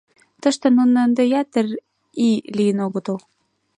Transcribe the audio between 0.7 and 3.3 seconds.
нуно ынде ятыр ий лийын огытыл.